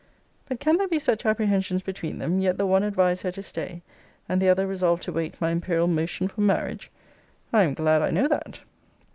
But 0.47 0.59
can 0.59 0.77
there 0.77 0.87
be 0.87 0.97
such 0.97 1.27
apprehensions 1.27 1.83
between 1.83 2.17
them, 2.17 2.39
yet 2.39 2.57
the 2.57 2.65
one 2.65 2.81
advise 2.81 3.21
her 3.21 3.31
to 3.33 3.43
stay, 3.43 3.83
and 4.27 4.41
the 4.41 4.49
other 4.49 4.65
resolve 4.65 4.99
to 5.01 5.11
wait 5.11 5.39
my 5.39 5.51
imperial 5.51 5.85
motion 5.87 6.27
for 6.27 6.41
marriage? 6.41 6.89
I 7.53 7.61
am 7.61 7.75
glad 7.75 8.01
I 8.01 8.09
know 8.09 8.27
that. 8.27 8.61